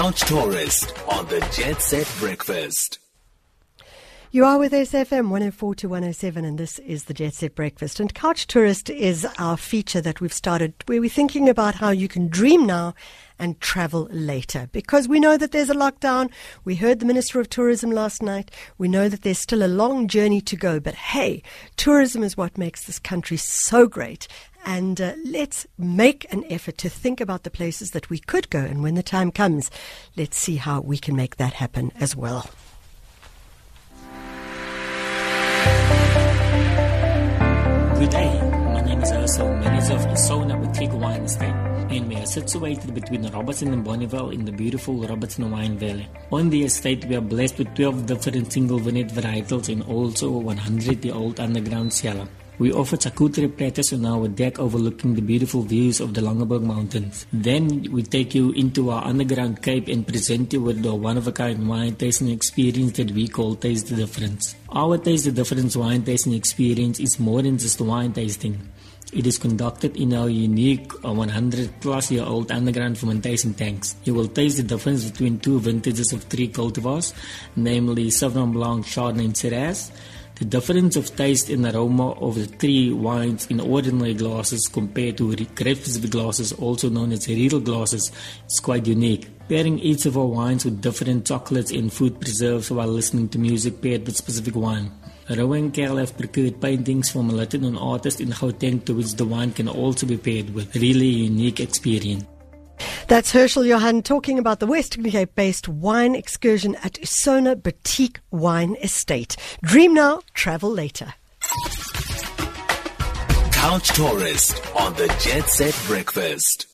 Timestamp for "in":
44.32-44.44, 69.96-70.12, 83.48-83.58, 98.20-98.28